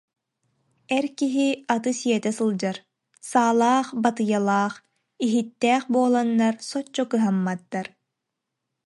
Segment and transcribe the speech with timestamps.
[0.97, 2.77] Эр киһи аты сиэтэ сылдьар,
[3.29, 4.73] саалаах, батыйалаах,
[5.25, 7.87] иһиттээх буоланнар соччо кыһамматтар